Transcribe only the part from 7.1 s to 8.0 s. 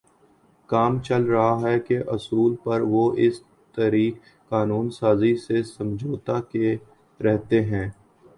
رہتے ہیں